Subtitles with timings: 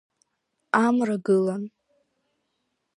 [0.85, 1.63] Амра гылан…